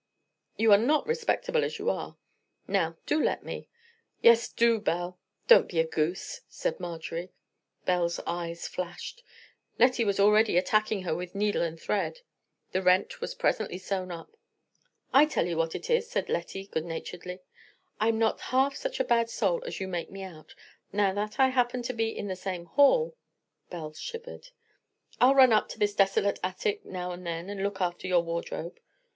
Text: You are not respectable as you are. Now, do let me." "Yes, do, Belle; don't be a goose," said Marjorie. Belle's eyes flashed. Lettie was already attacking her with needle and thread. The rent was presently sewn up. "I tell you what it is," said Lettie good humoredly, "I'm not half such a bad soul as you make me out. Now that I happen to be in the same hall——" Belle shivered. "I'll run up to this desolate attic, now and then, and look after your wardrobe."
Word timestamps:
You 0.57 0.71
are 0.71 0.79
not 0.79 1.05
respectable 1.05 1.63
as 1.63 1.77
you 1.77 1.87
are. 1.91 2.17
Now, 2.67 2.97
do 3.05 3.23
let 3.23 3.43
me." 3.45 3.67
"Yes, 4.23 4.49
do, 4.49 4.79
Belle; 4.79 5.19
don't 5.47 5.69
be 5.69 5.79
a 5.79 5.85
goose," 5.85 6.41
said 6.49 6.79
Marjorie. 6.79 7.31
Belle's 7.85 8.19
eyes 8.25 8.67
flashed. 8.67 9.21
Lettie 9.77 10.03
was 10.03 10.19
already 10.19 10.57
attacking 10.57 11.03
her 11.03 11.13
with 11.13 11.35
needle 11.35 11.61
and 11.61 11.79
thread. 11.79 12.21
The 12.71 12.81
rent 12.81 13.21
was 13.21 13.35
presently 13.35 13.77
sewn 13.77 14.09
up. 14.11 14.35
"I 15.13 15.27
tell 15.27 15.45
you 15.45 15.55
what 15.55 15.75
it 15.75 15.87
is," 15.87 16.09
said 16.09 16.29
Lettie 16.29 16.65
good 16.65 16.85
humoredly, 16.85 17.41
"I'm 17.99 18.17
not 18.17 18.41
half 18.41 18.75
such 18.75 18.99
a 18.99 19.03
bad 19.03 19.29
soul 19.29 19.61
as 19.67 19.79
you 19.79 19.87
make 19.87 20.09
me 20.09 20.23
out. 20.23 20.55
Now 20.91 21.13
that 21.13 21.39
I 21.39 21.49
happen 21.49 21.83
to 21.83 21.93
be 21.93 22.09
in 22.09 22.25
the 22.27 22.35
same 22.35 22.65
hall——" 22.65 23.15
Belle 23.69 23.93
shivered. 23.93 24.47
"I'll 25.19 25.35
run 25.35 25.53
up 25.53 25.69
to 25.69 25.77
this 25.77 25.93
desolate 25.93 26.39
attic, 26.43 26.85
now 26.87 27.11
and 27.11 27.23
then, 27.23 27.51
and 27.51 27.61
look 27.61 27.79
after 27.79 28.07
your 28.07 28.21
wardrobe." 28.23 28.79